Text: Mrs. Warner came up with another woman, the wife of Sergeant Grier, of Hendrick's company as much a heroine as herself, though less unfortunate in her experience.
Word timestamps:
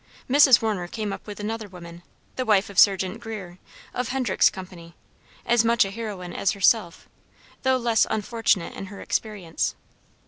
Mrs. 0.27 0.63
Warner 0.63 0.87
came 0.87 1.13
up 1.13 1.27
with 1.27 1.39
another 1.39 1.67
woman, 1.67 2.01
the 2.35 2.43
wife 2.43 2.71
of 2.71 2.79
Sergeant 2.79 3.19
Grier, 3.19 3.59
of 3.93 4.07
Hendrick's 4.09 4.49
company 4.49 4.95
as 5.45 5.63
much 5.63 5.85
a 5.85 5.91
heroine 5.91 6.33
as 6.33 6.53
herself, 6.53 7.07
though 7.61 7.77
less 7.77 8.07
unfortunate 8.09 8.73
in 8.73 8.87
her 8.87 8.99
experience. 8.99 9.75